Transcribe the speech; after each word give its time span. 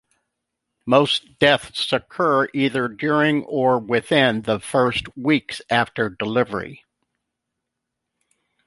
Most 0.87 1.37
deaths 1.37 1.93
occur 1.93 2.47
either 2.55 2.87
during 2.87 3.43
or 3.43 3.77
within 3.77 4.41
the 4.41 4.59
first 4.59 5.15
weeks 5.15 5.61
after 5.69 6.09
delivery. 6.09 6.83